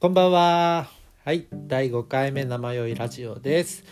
[0.00, 0.88] こんばんは。
[1.26, 3.84] はい、第5回目生酔いラジオです。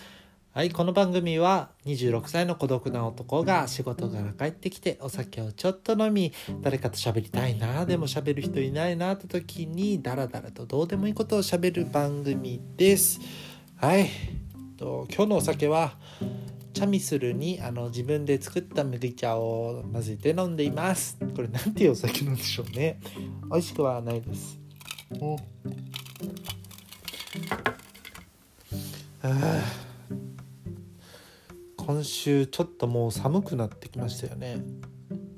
[0.55, 6.33] はい、この番組は26歳の孤独な男が仕事から帰ってきてお酒をちょっと飲み、
[6.63, 13.21] 誰かと喋りたいな、でも喋る人いないなって時にダラダラとどうでもいいことを喋る番組です。
[13.77, 14.09] はい、
[14.79, 15.93] と今日のお酒は
[16.73, 21.19] チャミスルにあの自分で作った麦茶を混ぜて飲んでいます。
[21.37, 22.99] これなんていうお酒なんでしょうね。
[23.51, 24.68] 美味しくはないです。
[25.11, 25.37] うん
[29.23, 29.63] あ
[31.77, 34.63] 今週ちょっともう寒くなってきましたよね。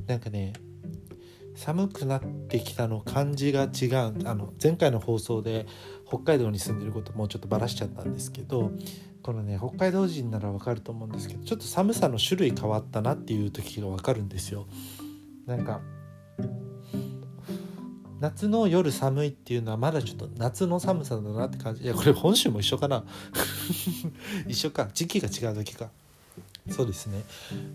[0.06, 0.52] なんかね
[1.54, 4.26] 寒くなってきたの感じが違う。
[4.26, 5.66] あの前回の放送で
[6.08, 8.72] 北海道に住んでることもうちょっとバラしちゃったんですけど
[9.22, 14.66] このね北海道人ならわかると思うんですけどちょっと寒さの種類変わったなっていう時がわかるんですよ。
[15.46, 15.80] なんか
[18.20, 21.84] 夏の夜寒いっていうのはまだちょっと夏の寒さだなって感じ。
[21.84, 23.04] いやこれ本州も一緒かな。
[24.46, 24.88] 一緒か。
[24.92, 25.90] 時期が違う時か。
[26.68, 27.24] そうですね。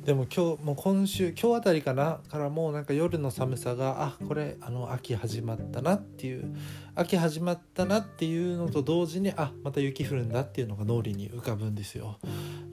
[0.05, 6.55] でも今日もう今週今日あたりかなからもうなんか夜の寒さがあこれあの秋始まったなっていう
[6.93, 12.19] 秋始まったなっていうのと同時にあまた雪降るんだっていうのが脳裏に浮かぶんですよ。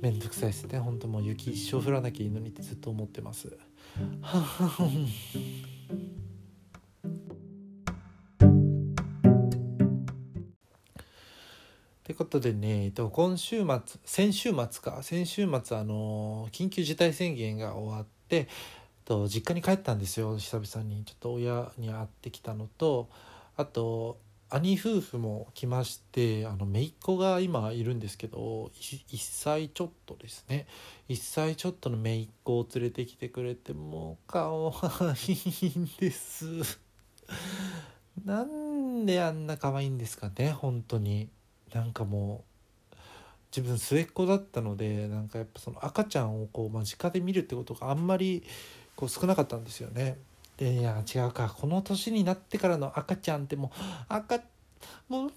[0.01, 0.79] めんどくさいですね。
[0.79, 3.57] 本当もう雪一生降らなきゃいいのにってずっと思ってます。
[4.21, 4.89] はは
[12.03, 15.05] ってことでね、えっと、今週末先週末か。
[15.05, 18.49] 先週末あの緊急事態宣言が終わって
[19.05, 21.05] と実家に帰ったんですよ久々に。
[21.05, 23.09] ちょっと親に会ってきたのと
[23.57, 24.19] あと
[24.51, 30.67] 兄夫婦も来ましてあの姪っ子が今いるんですけど1歳ちょっとですね。
[31.09, 34.73] 1歳ちょっとの姪っ子を連れてきてくれてもうかわ
[35.29, 36.81] いいんです。
[38.25, 41.29] なんであんな可愛いんですかね本当に。
[41.75, 42.45] なんかも
[42.93, 42.97] う
[43.55, 48.43] 自分末っ子だったのでなんかやっぱその赤ちゃんをこう間近で見るってことがあんまり
[48.97, 50.17] こう少なかったんですよね。
[50.57, 54.41] でいや違うかこの年になってからの赤ちゃんってもう赤
[55.09, 55.31] もううー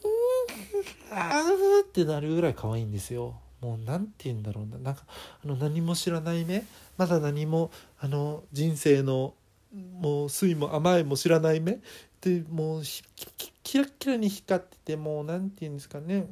[1.12, 3.36] あーってなるぐらい可愛いんですよ。
[3.62, 5.04] もう何て言うんだろうななんか
[5.44, 6.64] あの何も知らない目
[6.98, 9.34] まだ何もあの人生の
[9.74, 11.80] もう酸いも甘いも知らない目
[12.26, 12.82] でもう
[13.62, 16.28] キラキラに光っててもう何て言うんですかね。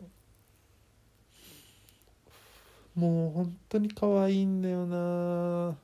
[2.96, 5.78] もう本当に可愛いんだよな。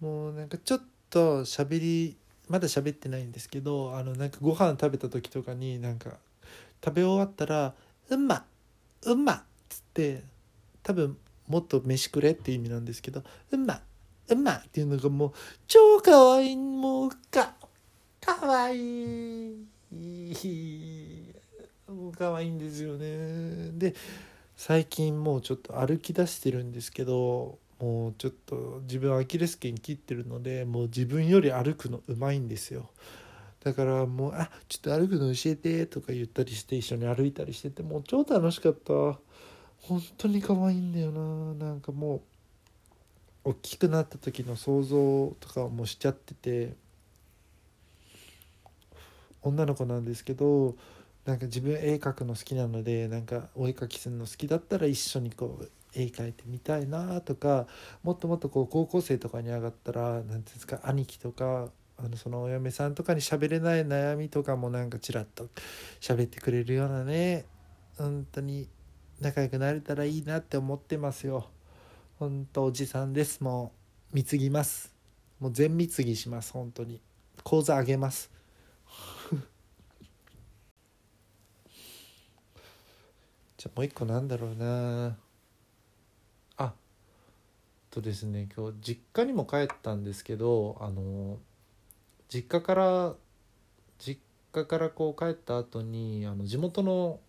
[0.00, 0.80] もうなんかちょっ
[1.10, 2.16] と喋り
[2.48, 6.12] まだ喋ってないんですけどあのなんかご飯食べた時とかになんか
[6.82, 7.74] 食べ終わったら
[8.08, 8.46] 「うんま
[9.02, 10.24] うま」っつって
[10.82, 11.18] 多分
[11.48, 13.82] もっと飯くれって意味なんですけど「うんま
[14.28, 15.32] うま」っていうのがもう
[15.66, 17.54] 超可愛いもうか
[18.24, 19.66] 可愛い
[21.88, 23.70] もう可愛いんですよね。
[23.72, 23.94] で
[24.56, 32.88] 最近もうちょっと歩き出してるんですけどもうちょっと自分アキレス腱切ってるのでもう自分より歩くのうまいんですよ。
[33.64, 39.18] だからもう「あちょっと歩くの教えて」とか言ったりして一緒に歩いたりしててもう超楽しかった。
[39.82, 41.54] 本当に可愛いんだよな。
[41.54, 42.22] なんかも
[43.44, 46.76] う大きくなった時の想像とかもしちゃってて
[49.42, 50.76] 女の子なんですけど
[51.24, 57.66] なんか自分絵描くの好きなのでなんかお絵描きするの好きだったら一緒にこう絵描いてみたいなとか
[58.02, 65.48] もっともっとこう高校生とかに上がったら何ていうんですか兄貴とかあのそのお嫁さんとかに喋れない悩みとかもなんかちらっと
[66.00, 67.44] 喋ってくれるようなね
[67.98, 68.68] 本当に
[69.20, 71.46] 仲良くなれたらいいなって思ってますよ。
[72.18, 73.40] 本当おじさんです。
[73.40, 73.72] も
[74.12, 74.92] う貢ぎます。
[75.38, 77.00] もう全貢ぎします本当に。
[77.44, 78.32] 口座あげます。
[83.62, 85.16] じゃあもう一個なんだろうな
[86.56, 86.72] あ
[87.92, 91.38] とですね今日実家にも帰ったんですけどあの
[92.28, 93.14] 実家から
[94.00, 94.20] 実
[94.50, 97.20] 家からこう帰った後にあの地元の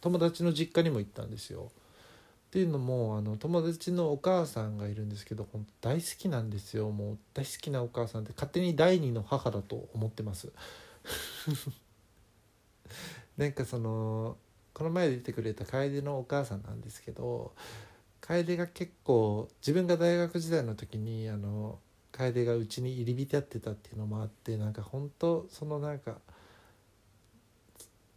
[0.00, 1.70] 友達の実家にも行ったんですよ。
[2.46, 10.50] っていうのもあの友達のお母さんがいるんですけど本当大好きなんですよもう大好きなお母さんって勝手に第二の母だと思ってます。
[13.36, 14.38] なんかその
[14.76, 17.54] この前出てくれた楓のお母さんなんですけど
[18.20, 21.78] 楓が結構自分が大学時代の時にあの
[22.12, 26.18] 楓がうちに入り浸ってたっていうのもあってなんか本当そのなんか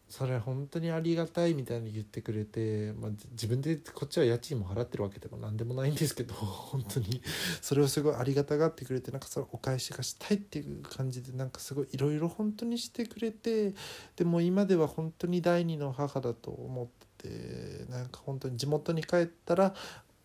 [0.10, 7.22] それ本当にありがたいみたいに言ってくれて、まあ、自分でこっちは家賃も払ってるわけでも何でもないんですけど 本当に。
[7.62, 13.74] それをすごいありがたがってくれてなんかそれお返しがしたいっていう感じでなんかすごいいろいろ本当にしてくれて
[14.16, 19.76] でも今では本当に第二の母だと思っててなんか本当に地元に帰ったら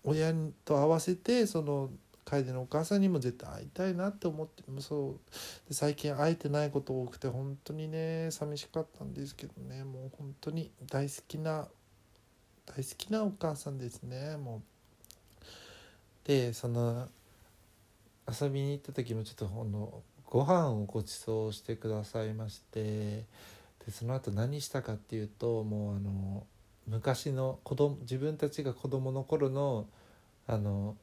[0.05, 0.33] 親
[0.65, 1.91] と合わせてその
[2.25, 11.69] 楓のお母さんにも絶対会いたいなって思ってそうで最近会えてないこと多くて本当にね寂しかったんですけどねもう本当に大好きな
[12.67, 14.63] 大好きなお母さんですねもう。
[16.25, 17.09] でその
[18.27, 23.25] 遊びに行った時もちょっとほんのご飯をご馳走してくださいましてで
[23.91, 26.47] その後何したかっていうともうあの
[26.89, 29.87] 昔の子供自分たちが子供の頃の
[30.47, 30.97] あの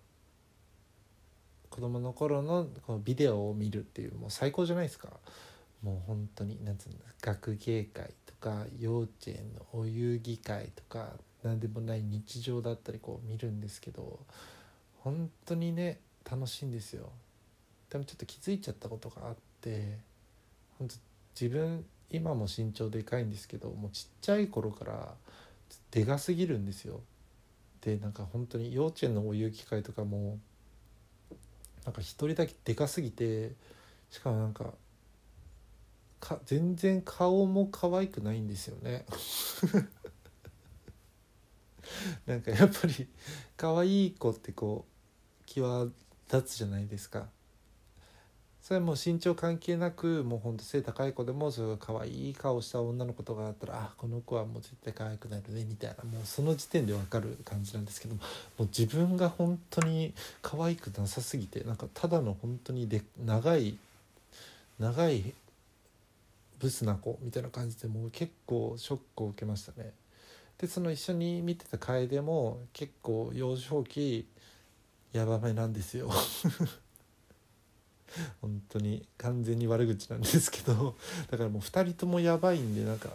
[1.72, 5.10] 子供の頃のこのビデオを見るっていうもう最高じゃないですか。
[5.82, 14.20] もう本当に何て言うんだ学芸会とか幼稚園のお遊戯会とか何でもない日常だったりこう見るんですけど
[15.00, 17.10] 本当にね楽しいんですよ。
[17.90, 19.98] でもちょっと気づいちゃったことがあって
[20.78, 20.96] 本当
[21.40, 25.16] 自分今も身長でかいんですけどもうちっちゃい頃から
[25.90, 27.00] でかすぎるんですよ。
[27.82, 30.38] でなんか本当に幼稚園のお遊戯会とかも
[31.86, 33.54] なんか一人だけでかすぎて
[34.10, 34.74] しかもなんか
[36.20, 39.06] か全然顔も可愛くないんですよね。
[42.26, 43.08] なんかやっぱり
[43.58, 45.86] 可愛い子ってこう際
[46.32, 47.28] 立つじゃないですか。
[48.62, 58.22] それも身長関係なくもうほんと背高い子でもそれが可愛い顔した女の子とかだったらあこの子はもう絶対可愛くなるねみたいなもうその時点で分かる感じなんですけども
[58.60, 60.14] もう自分が本当に
[60.44, 63.78] 可愛くなさすぎてなんかただの本当にで長い
[64.80, 65.34] 長い
[66.60, 69.92] ブスな子みたいな感じでもう結構ショックを受けましたね。
[70.60, 74.28] でその一緒に見てた楓も結構幼少期
[75.14, 76.12] ヤバめなんですよ
[78.42, 80.96] 本当に完全に悪口なんですけど
[81.30, 83.10] だからもう2人ともやばいんでなんか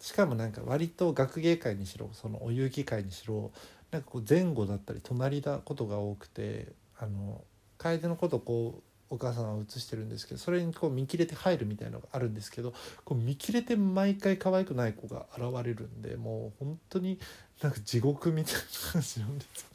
[0.00, 3.52] しかもなんか割と学芸会にしろそのお遊戯会にしろ
[3.90, 7.44] なんかこう前後だったり隣だことが多くてあの
[7.78, 12.72] 楓のことこうお母さんは映してるんですけどそれにこう見切れて入るみたいのがあるんですけど
[13.04, 17.18] こう見切れて毎回可愛くない子が現れるんでもう本当に
[17.60, 18.60] なんか地獄みたいな
[18.92, 19.72] 感じなんです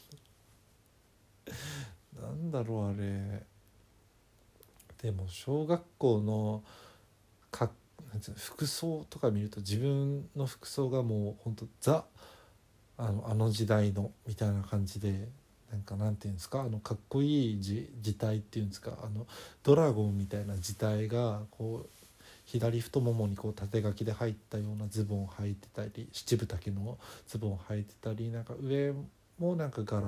[2.20, 3.42] なんだろうあれ。
[5.02, 6.62] でも小学校の
[7.50, 7.70] か
[8.12, 12.04] なんうの服装とか見ると自分の服装がもうほんとザ
[12.96, 15.28] あのあの時代のみたいな感じで
[15.70, 19.26] なんかなんていうんですかあのかっこいい字字体っていうんですかあの
[19.62, 21.88] ドラゴンみたいな字体がこう
[22.46, 28.94] 左太ももにこう縦書きで入ったようなズボンを履いてたり七分丈のズボンを履いてたりなんか上
[29.38, 30.00] もなんか柄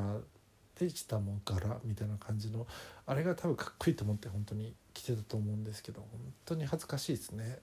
[0.78, 2.66] で下も柄みたいな感じの
[3.06, 4.74] あれが多分かっこいいと思って本当に。
[5.00, 7.58] 着てたと思うんですけど本当に恥ずかしいですね。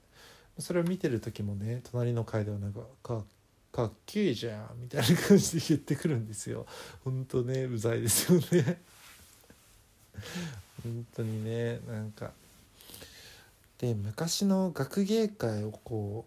[0.58, 3.24] それを見てる時もね隣の階ではなんかか
[3.70, 6.66] かっけいじゃんみたいな感じで言ってくるんですよ。
[7.04, 8.80] 本当ねうざいですよね。
[10.82, 12.32] 本当にねなんか
[13.78, 16.26] で昔の学芸会をこ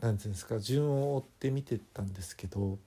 [0.00, 2.78] う何て言うんですか順を追って見てたんですけど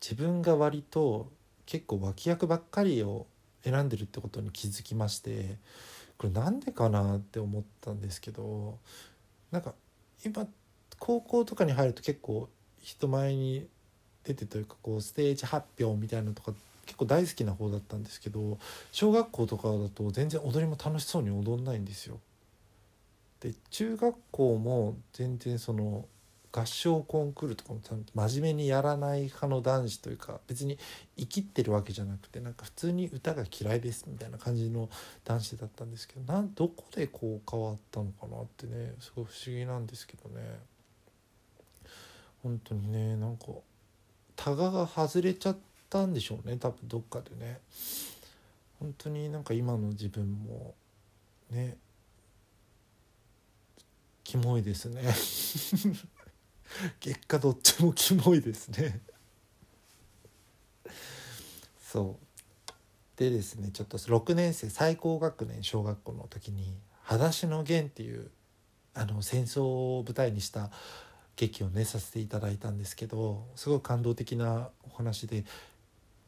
[0.00, 1.30] 自分が割と
[1.66, 3.26] 結構脇役ばっかりを
[3.62, 5.56] 選んでるってことに気づきまして
[6.18, 8.76] これなんでかなって思ったんですけど
[9.50, 9.72] なんか
[10.24, 10.46] 今
[10.98, 12.48] 高校とかに入ると結構
[12.82, 13.66] 人前に
[14.24, 16.52] 出てというかこうステージ発表みたいなのとか
[16.86, 18.58] 結構大好きな方だったんですけど
[18.92, 22.18] 小学校とかだと全然踊りも楽しそうに踊んないんですよ。
[23.40, 26.04] で中学校も全然その
[26.50, 27.80] 合唱コンクールとかも
[28.14, 30.78] 真面目にやらない派の男子というか別に
[31.16, 34.88] 生きってるわけじゃなくてなんか普通に歌が嫌いですみたいな感じの
[35.24, 40.58] 男子だったんですけどなんどこでこう変わったのかなってねすごい不思議なんですけどね。
[42.42, 43.46] 本当にねなんか
[44.36, 45.58] タガが外れちゃっ
[45.90, 47.60] たんでしょうね多分どっかでね。
[48.78, 50.74] 本当になんか今の自分も
[51.50, 51.76] ね
[54.24, 55.02] キモいですね。
[57.00, 59.00] 結果どっちもキモいですね。
[61.80, 62.28] そう。
[63.18, 68.30] でですねちょっと6年生最高学年小学校の時に「裸足の弦」っていう
[68.94, 70.70] あの戦争を舞台にした
[71.36, 75.44] 劇をねさせていただいたんですけどすごい感動的なお話で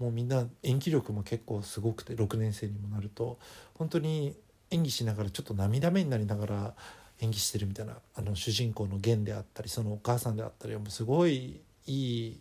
[0.01, 3.39] もうみんな演技力も結構すごくて6年生にもなると
[3.75, 4.37] 本当に
[4.71, 6.75] 演技しながらちょっと涙目になりながら
[7.21, 12.41] 演技してるみたいなあの主人公の源であったりそのお母さんであったりはもうすごいいい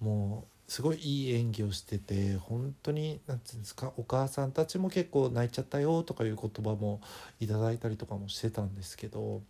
[0.00, 7.00] もうすごいいい演技をしてて本当に何て言うんですかお母さんたちも結構泣いちゃったよとかいう言葉も
[7.40, 9.42] いただいたりとかもしてたんですけど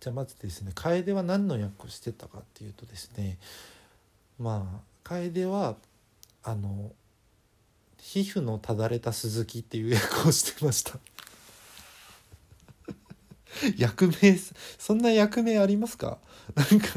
[0.00, 3.38] じゃあまずですね楓は何の役をしてたかっていうとですね
[4.38, 5.76] まあ楓は
[6.42, 6.90] あの
[7.98, 10.98] 皮膚のただれた鈴木っていう役をしてました。
[13.76, 14.38] 役名
[14.78, 16.18] そんな役名ありますか？
[16.54, 16.88] なんか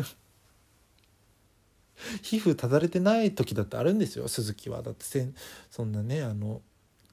[2.21, 4.81] 皮膚ただれてない時だってあるんですよ鈴木は。
[4.81, 5.35] だってせん
[5.71, 6.61] そんなねあの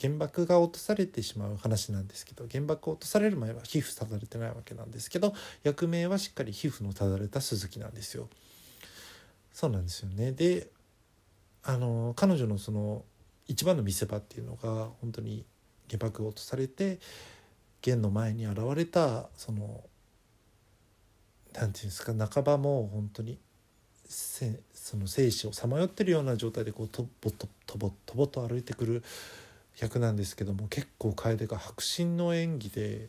[0.00, 8.28] 原爆が落とされてしまう話なんですけど原爆を落とされる前は皮膚ただれてないわけなんですけど役名はしっかり皮膚のただれた鈴木なんですよ。
[9.52, 10.32] そうなんですよね。
[10.32, 10.68] で
[11.62, 13.04] あの彼女のその
[13.46, 15.44] 一番の見せ場っていうのが本当に
[15.88, 16.98] 原爆が落とされて
[17.82, 19.84] 元の前に現れたその
[21.52, 23.38] 何て言うんですか半ばもう本当に
[24.06, 29.02] せその生死をさまよってるような状態でこうとぼととぼとぼと歩いてくる
[29.78, 33.08] 役なんですけども結構楓が迫真の演技で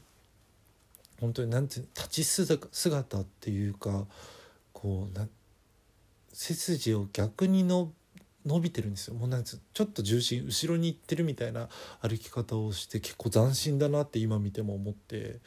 [1.19, 4.05] 本当に何て言う立ち姿っていうか
[4.73, 5.27] こうな
[6.33, 7.91] 背筋を逆にの
[8.45, 11.69] 伸びてるんですよもうなんちょっと重心後ろに行ってるみたいな
[12.01, 15.39] 歩き方をして結構斬新だなって今見ても思って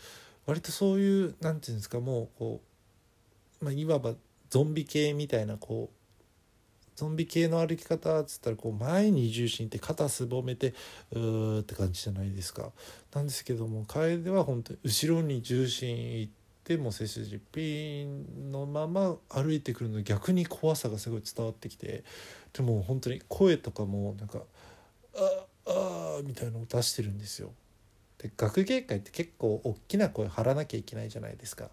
[0.47, 2.61] 割とそういう何て言うんですかもうこ
[3.61, 4.15] う、まあ、いわば
[4.51, 5.97] ゾンビ系みたいなこう
[6.97, 10.75] ゾンビ系の歩き方っつったらこう前に重心って肩すぼめて
[11.11, 12.71] うーって感じじゃないですか。
[13.13, 16.44] なんですけども楓は本当に後ろに重心いって
[16.78, 22.04] も背筋ピンのまま歩いてくるの逆に怖さがすごい伝わってきて
[22.52, 24.40] でも本当に声とかもなんか
[25.14, 27.52] 「ああ」みたいなのを出してるんですよ。
[28.18, 31.68] で学芸会って結構大きな声張らなきゃいけないじゃないですか。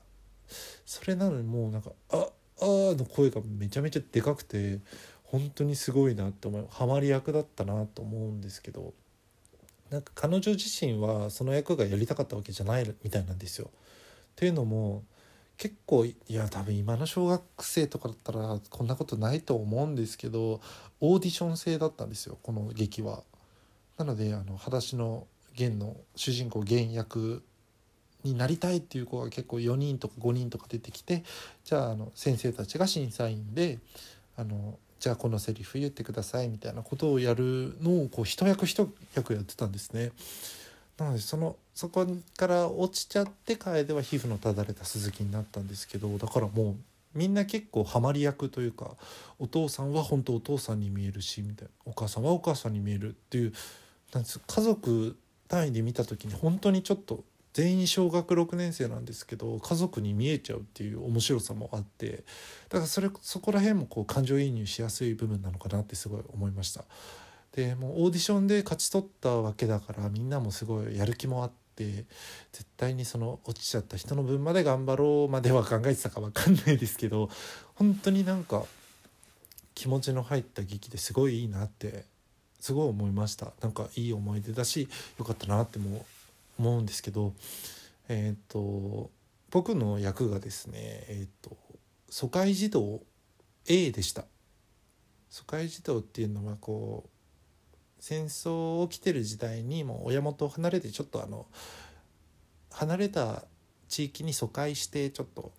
[0.86, 2.28] それなのにもうなんか「あ
[2.60, 4.80] あ」の声がめちゃめちゃでかくて
[5.24, 8.94] 本当にすごいなって思うハマり役だったなと思うんですけど
[9.90, 13.70] なんか彼女自身はその役がやりたかったわけじゃないみたいなんですよ。
[14.32, 15.04] っていうのも
[15.58, 20.60] 結構いや多分今の小学生とかだったらこんなことないと思うんですけど
[21.00, 23.24] オーディション制だったんですよこの劇は。
[23.98, 27.44] なのであの裸足の弦の主人公弦役
[28.24, 31.24] になりたいっていう子が結構4人とか5人とか出てきて
[31.64, 33.80] じゃああの先生たちが審査員で
[34.38, 40.12] あのじゃあこのセリフ言ってくださいみたいなことをやるのをこう一役一役やってたんですね。
[40.98, 42.06] なのでそのそこ
[42.38, 46.76] から落ちちゃって楓は皮膚のただれた鈴木になったんですけどだからもう
[47.14, 48.96] みんな結構ハマり役というか
[49.40, 53.54] お父さんは本当お父さんに見えるしみたいなお母さんはお母さんに見えるっていう
[54.14, 57.24] なんです家族単位で見た時に本当にちょっと
[57.54, 62.24] 全員小学6年生なんですけど家族に見えちゃうっていう面白さもあって
[62.70, 66.86] だからそれそこら辺もこう感情移入しやすい部分なのかなってすごい思いました。
[67.54, 71.52] でもうオーディションで勝ち取ったわけだからみんなもすごいやる気もあっ
[71.86, 72.06] 絶
[72.78, 77.30] 対にその落ちちゃった人の分まで頑張ろうまでは考えてたか分かんないですけど
[77.76, 78.64] 本当になんか
[79.76, 82.06] 気持ちの入った劇ですごいいいなって
[82.60, 83.54] すごい思いました。
[83.62, 86.06] なんかいい思い出だしよかったなっても
[86.60, 87.34] 思うんですけど
[88.08, 89.10] えっ、ー、と
[89.50, 91.58] 僕の役がですねえっ、ー、と
[92.10, 93.02] 疎開児童
[93.68, 94.26] A でした。
[95.30, 97.11] 疎開児童っていうのはこう
[98.02, 101.46] 戦争起きてる時代にもう親元を離れてちょっとあの
[102.72, 103.44] 離れた
[103.90, 105.52] 地域に疎開してちょっと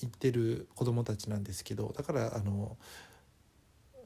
[0.00, 2.76] 行ってる子供たちなんですけどだからあの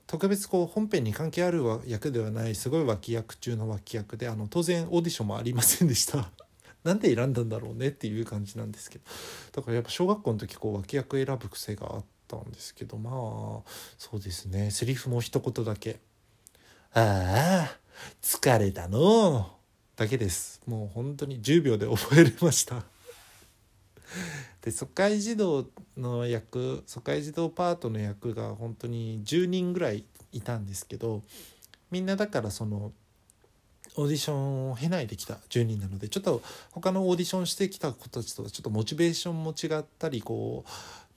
[0.07, 6.31] 特別こう本編に関係ある役ではないすごい脇役中の脇役であの当然オーディションもありませんでした。
[6.83, 9.05] なんで選んだんだろうねっていう感じなんですけど。
[9.53, 14.71] だからやっぱ小学校の時こう脇役選ぶ癖があったんですけどまあそうですね。
[14.71, 16.01] セリフも一言だけ
[16.93, 17.79] 「ああ
[18.23, 19.57] 疲れたの」
[19.97, 20.61] だけです。
[20.67, 22.85] もう本当に10秒で覚えれました。
[24.63, 25.67] で疎開児童
[25.97, 31.23] の役疎開児童パートの役が本当に10人ぐらいいたんですけど
[31.91, 32.93] みんなだからその
[33.97, 35.35] オーディションを経ないできた。
[35.49, 40.71] 10人なのでちょっと他のオーディションしてきた子たちとはちょっとモチベーションも違ったりこう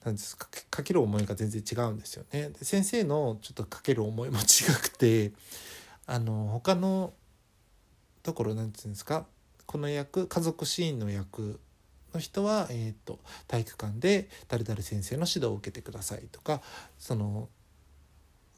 [0.04, 2.50] なんですかかける思いが全然違うんですよね。
[2.50, 4.42] で先生のちょっとかける思いも違
[4.80, 5.32] くて
[6.06, 7.14] あの他の
[8.22, 9.26] ところなんていうんですか
[9.66, 11.58] この役家族シーンの役
[12.12, 13.18] の人は、えーと、
[13.48, 16.62] 体育館で誰々先生の指導を受けてくださいとか
[16.98, 17.48] その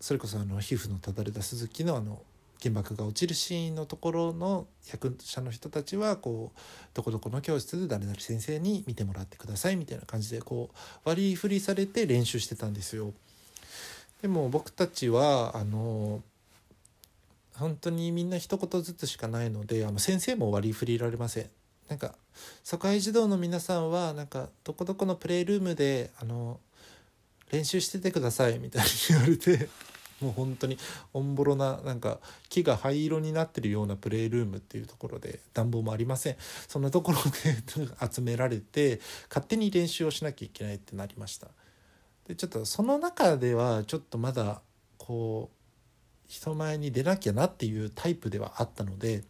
[0.00, 2.22] それこそあの皮膚のただれた鈴木のあの
[2.66, 6.60] 原爆が落ちるシーンのところの役者の人たちはこう
[6.94, 13.12] どこどこの教室で誰々先生に見てもらってくださいみたいな感じでこう割り振りされて練習してたんですよ。
[14.20, 16.22] でも僕たちはあの
[17.54, 21.50] 本当にみんな一言ずつしかないのであの先生も割り振りられません。
[21.88, 22.16] なんか
[22.64, 26.58] 疎開児童の皆さんはなんかどこどこのプレイルームであの
[27.52, 29.68] 練習しててくださいみたいに言われて
[30.20, 30.78] もう本当に
[31.12, 36.36] オンボロななんか木が灰色になってるようなプレイルームっていうところで暖房もありません。
[36.68, 37.56] そんなところで
[38.10, 41.48] 集められて勝手に練習をしなきゃいけないってなりました。
[42.26, 44.62] でちょっとその中ではちょっとまだ
[44.96, 45.56] こう
[46.26, 49.22] 人前に出なきゃなっていうタイプではあったので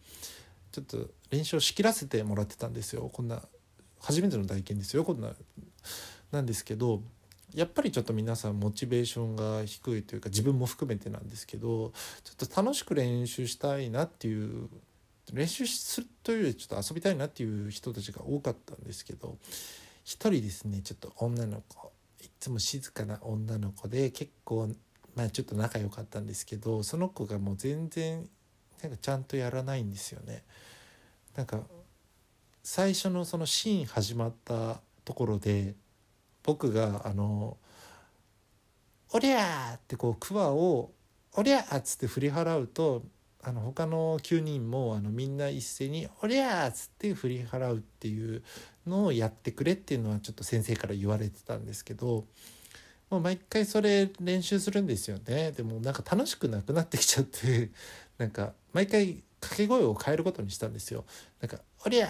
[0.71, 3.09] ちょっと練習を仕切らせてもらってたんですよ。
[3.11, 3.43] こんな
[3.99, 5.03] 初めての体験ですよ。
[5.03, 5.33] こんな
[6.31, 7.01] なんですけど
[7.55, 14.69] やっぱりちょっと皆さんモチベーションが低いというか自分も含めてなんですけどちょっと楽しく練習したいなっていう
[15.33, 19.37] 練習するというよりちょっと遊びたいなっていう人たちが多かったんですけど
[20.03, 24.69] 一人ですねちょっと女の子いつも静かな女の子で結構
[25.15, 28.27] まあちょっと仲良かったんですけどその子がもう全然
[28.81, 30.43] なんかちゃんとやらないんですよね。
[31.35, 31.61] なんか
[32.63, 35.73] 最初のそのシーン始まったところで
[36.47, 37.57] 僕があの
[39.13, 40.91] 「おりゃ!」ってこうクワを
[41.35, 43.03] 「おりゃ!」っつって振り払うと
[43.43, 48.43] あの他の9人もあのみんな一斉に「おりゃ!」っつって振り払うっていう
[48.87, 52.25] のをやってくれっていうのはちょっと先生から言われてたんですけど
[53.09, 57.71] もう毎回それ練習するんですよねでもなんか楽しくなくなってきちゃって
[58.17, 61.05] なんか毎回掛け声を変えることにしたんですよ。
[61.41, 62.09] なんか「おりゃ!」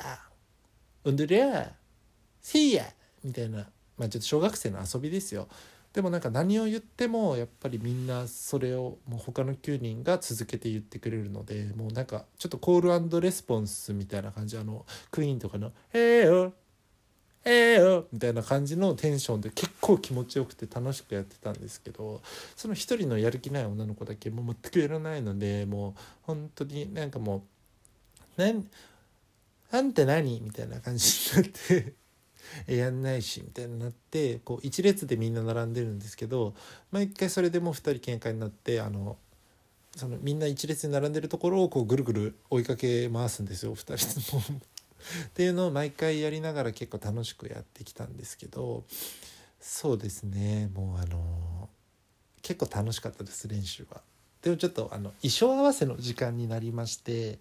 [1.04, 1.76] 「うんどりゃ!」
[2.40, 3.68] 「せいや!」みたいな
[3.98, 5.48] まあちょっと小学生の遊びですよ
[5.94, 16.54] でもなんか何を言ってもやっぱりみんなそれをもう他の9人が続けて言ってくれるのでもうなんかちょっとコールレスポンスみたいな感じあのクイーンとかの「ええよ
[17.46, 22.22] ええよ」みたいな感じのテンションで結構気持ちよくて楽しくやってたんですけど
[22.56, 27.44] その一人のやる気ない女の子だけもう全くやらないのでもう本当になんかも
[28.38, 28.70] う「なん
[29.72, 31.94] あんた何?」みたいな感じになって
[32.68, 36.54] やんないしみたいになってこう一列でみんな並んでるんですけど
[36.92, 39.18] 毎回それでもう2人喧嘩になってあの
[39.96, 44.44] そのみんな一列に並んでるところをこうぐるぐる追いかけ回すんですよ2人とも
[45.28, 48.84] っていうのを毎回やりながら結構楽しくやってきたんですけど
[49.60, 51.70] そうですねもうあの
[52.42, 54.02] 結構楽しかったです練習は。
[54.42, 57.40] でもちょっとあの衣装合わせの時間になりまして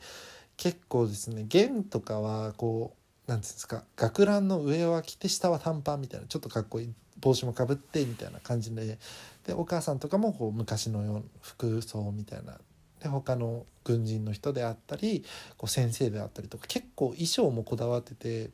[0.57, 8.99] 結構ですね弦とかはこう何ていうんですか学ランの上は着て下は短パンみたいなちょっとかっこいい帽子もかぶってみたいな感じで
[9.47, 12.59] でお母さんとかもこう昔のような服装みたいな
[13.01, 15.25] で他の軍人の人であったり
[15.57, 18.51] こう先生であったりとか結構衣装もこだわってて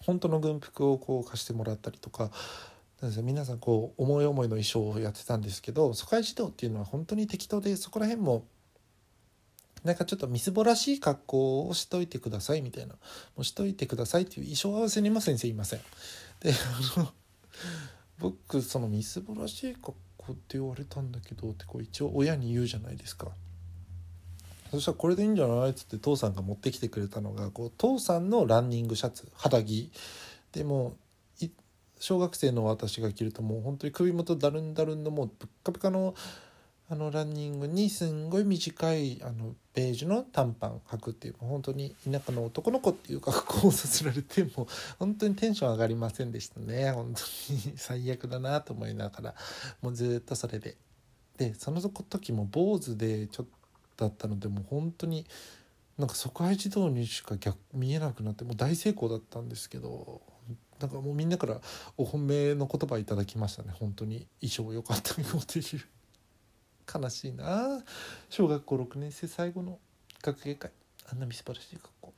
[0.00, 2.30] 本当の軍服をこう貸してもらったりとか
[3.22, 8.44] 皆さんこう思い思いの衣装をやってたんですけど疎開児童っていうのは本当に適当でそこら辺も
[9.84, 12.94] なんかちょっとみすぼらしい格好をしといてくださいみたいな。
[12.94, 12.98] も
[13.38, 15.80] うしといてくださいっていう衣装合わせにも先生いません。
[16.40, 16.52] で
[16.96, 17.12] あの
[18.18, 23.28] 僕そのみすぼらしい格好って言われたんだけどってこう一応親に言うじゃないですか。
[24.70, 29.90] そしたらこれでいいんじゃないっつって父さんが持ってきてくれたのがこう父さんのランニングシャツ肌着。
[30.52, 30.96] でも
[32.00, 36.14] 小学生の私が着るともう本当に首元だるんだるんのもうぶっかぶかの
[36.90, 44.66] あのランニングにすんごい短いあのベージュの短パンを履くっていうもう本当に田舎の男の子っていう格好をさせられてもう
[44.98, 46.90] 本当にテンション上がりませんでしたね。
[46.92, 49.34] 本当に最悪だなと思いながら
[49.82, 50.76] もうずっとそれで
[51.36, 53.58] でその時も坊主でちょっと
[53.98, 55.26] だったのでもう本当に
[55.98, 60.22] なんか疎開児童にしか逆見えなくなってもう大成功だったんですけど
[60.80, 61.60] なんかもうみんなから
[61.96, 63.72] お褒めの言葉いただきましたね。
[63.74, 64.28] 本当に。
[64.40, 65.20] 衣装良かった。
[65.20, 65.97] よっていう。
[66.92, 67.82] 悲しいな。
[68.30, 69.78] 小学校6年生最後の
[70.22, 70.70] 学芸会。
[71.10, 72.12] あんなみすばらしい学校。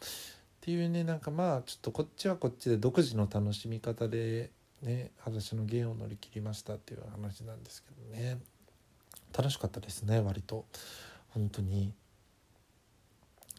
[0.00, 4.50] っていうねなんかまあちょっとこっちはこっちで独自の楽しみ方で
[4.82, 8.38] ね私の芸を乗り切りましたっていう話なんですけどね。
[9.36, 10.64] 楽しかったですね割と。
[11.30, 11.92] 本当に。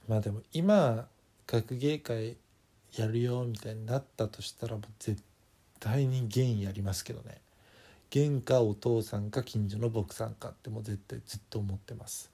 [0.07, 1.07] まあでも今
[1.47, 2.37] 学芸会
[2.95, 5.21] やるよみたいになったとしたらもう絶
[5.79, 7.41] 対に芸やりますけどね。
[8.11, 12.29] 玄かお父さんか近所の僕さんかってもう絶対ずっと思ってます。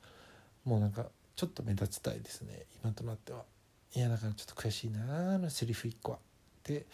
[0.66, 2.64] もうなんかちょっと目立ちたいですね。
[2.84, 3.44] 今となっては。
[3.94, 6.22] いやだからちょっと悔しいなあのセリフ1個はっ
[6.64, 6.88] て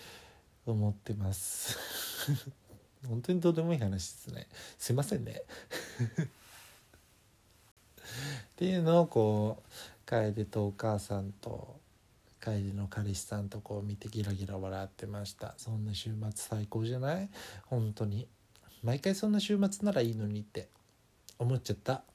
[0.65, 1.77] 思ってます。
[3.07, 4.49] 本当にどうでもいい話ですね。
[4.77, 5.43] すいませんね。
[6.11, 6.27] っ
[8.57, 9.69] ていうのをこう
[10.05, 11.79] 楓とお母さんと
[12.41, 15.55] 楓の彼氏さんとこう見てギラギラ笑ってました。
[15.57, 17.29] そんな週末最高じゃない？
[17.67, 18.27] 本当に。
[18.83, 20.67] 毎回そんな週末ならいいのにって
[21.39, 22.03] 思っちゃった。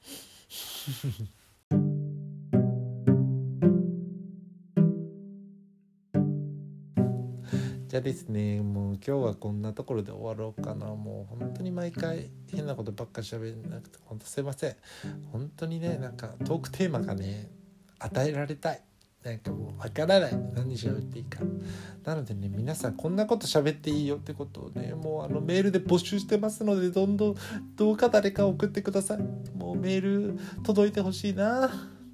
[7.87, 10.85] じゃあですねもう今日はこんなところで終わろうかな。
[10.93, 14.75] もう本当に毎回変なことばっか喋んなくて本当すいません。
[15.31, 17.49] 本当にねなんかトークテーマがね
[17.97, 18.83] 与えられたい。
[19.23, 20.31] なんかもうわからない。
[20.55, 21.39] 何喋っていいか。
[22.05, 27.35] なのでね皆さんこんなこと喋っていいよってことをねもうあのメールで募集してますのでどんどん
[27.75, 29.17] どうか誰か送ってください。
[29.57, 31.71] もうメール届いてほしいなっ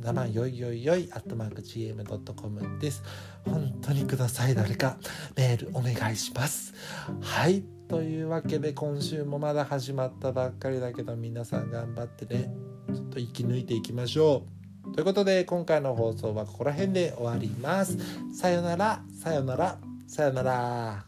[0.00, 3.02] 生よいよいよい .gm.com です。
[3.44, 4.96] 本当にください誰か。
[5.36, 6.74] メールお願いします。
[7.20, 7.64] はい。
[7.88, 12.50] というわけで今週もまだ始まったばっかりだけど皆さん頑張ってね。
[12.94, 14.44] ちょっと生き抜いていきましょ
[14.86, 14.92] う。
[14.94, 17.98] ということで今回の放送はここら辺で終わります。
[18.34, 21.04] さよならさよならさよなら。